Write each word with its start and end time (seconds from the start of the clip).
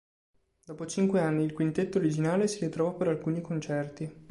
Dopo 0.65 0.87
cinque 0.87 1.19
anni, 1.21 1.43
il 1.43 1.53
quintetto 1.53 1.99
originale 1.99 2.47
si 2.47 2.61
ritrovò 2.65 2.95
per 2.95 3.09
alcuni 3.09 3.39
concerti. 3.39 4.11